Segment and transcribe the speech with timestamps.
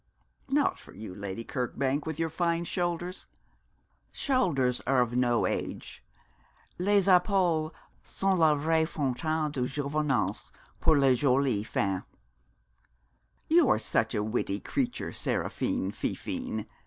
[0.51, 3.27] _''Not for you, Lady Kirkbank, with your fine shoulders.
[4.11, 6.03] Shoulders are of no age
[6.79, 7.69] les épaules
[8.01, 12.03] sont la vraie fontaine de jouvence pour les jolies femmes.'
[13.47, 16.65] 'You are such a witty creature, Seraphine, Fifine.